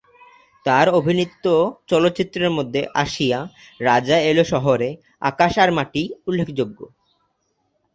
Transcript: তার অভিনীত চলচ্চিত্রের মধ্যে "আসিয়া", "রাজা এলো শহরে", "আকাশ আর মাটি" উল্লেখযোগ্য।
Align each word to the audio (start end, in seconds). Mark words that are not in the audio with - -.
তার 0.65 0.87
অভিনীত 0.99 1.45
চলচ্চিত্রের 1.87 2.51
মধ্যে 2.51 2.81
"আসিয়া", 3.03 3.39
"রাজা 3.79 4.17
এলো 4.21 4.43
শহরে", 4.43 4.89
"আকাশ 5.21 5.53
আর 5.57 5.69
মাটি" 5.71 6.03
উল্লেখযোগ্য। 6.27 6.79